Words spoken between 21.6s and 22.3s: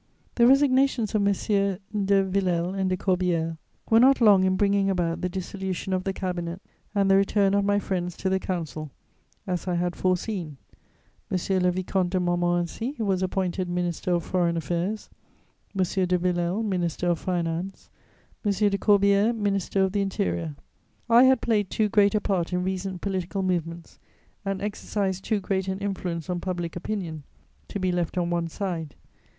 too great a